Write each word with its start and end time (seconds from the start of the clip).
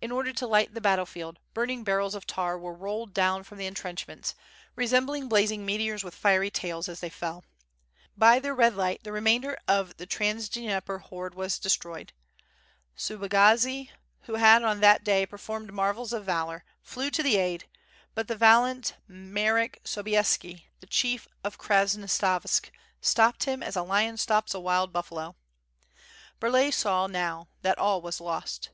In 0.00 0.10
order 0.10 0.32
to 0.32 0.46
light 0.46 0.72
the 0.72 0.80
battle 0.80 1.04
field, 1.04 1.38
burning 1.52 1.84
barrels 1.84 2.14
of 2.14 2.26
tar 2.26 2.58
were 2.58 2.72
rolled 2.72 3.12
down 3.12 3.42
from 3.44 3.58
the 3.58 3.66
en 3.66 3.74
trenchments, 3.74 4.34
resembling 4.74 5.28
blazing 5.28 5.66
meteors 5.66 6.02
with 6.02 6.14
fiery 6.14 6.50
tails, 6.50 6.88
as 6.88 7.00
they 7.00 7.10
fell. 7.10 7.44
By 8.16 8.38
their 8.38 8.54
red 8.54 8.74
light 8.74 9.04
the 9.04 9.12
remainder 9.12 9.58
of 9.68 9.98
the 9.98 10.06
Trans 10.06 10.48
Dnieper 10.48 10.98
horde 10.98 11.34
were 11.34 11.48
destroyed. 11.60 12.14
Subagazi 12.96 13.90
who 14.22 14.36
had 14.36 14.62
on 14.62 14.80
that 14.80 15.04
day 15.04 15.26
performed 15.26 15.74
marvels 15.74 16.14
of 16.14 16.24
valor, 16.24 16.64
flew 16.80 17.10
to 17.10 17.22
the 17.22 17.36
aid, 17.36 17.68
but 18.14 18.28
the 18.28 18.36
valiant 18.36 18.94
Marek 19.06 19.78
Sobieski, 19.84 20.70
the 20.80 20.86
chief 20.86 21.28
of 21.44 21.58
Krasnostavsk, 21.58 22.70
stopped 23.02 23.44
him 23.44 23.62
as 23.62 23.76
a 23.76 23.82
lion 23.82 24.16
stops 24.16 24.54
a 24.54 24.58
wild 24.60 24.90
buffalo. 24.90 25.36
Burlay 26.40 26.70
saw 26.70 27.06
now 27.06 27.48
that 27.60 27.76
all 27.76 28.00
was 28.00 28.22
lost. 28.22 28.70